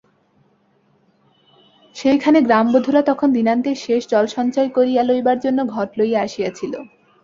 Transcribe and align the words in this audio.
সেইখানে 1.95 2.39
গ্রামবধূরা 2.41 3.01
তখন 3.01 3.27
দিনান্তের 3.33 3.77
শেষ 3.77 4.01
জলসঞ্চয় 4.07 4.69
করিয়া 4.69 5.01
লইবার 5.03 5.37
জন্য 5.39 5.59
ঘট 5.73 5.89
লইয়া 5.99 6.19
আসিয়াছিল। 6.21 6.73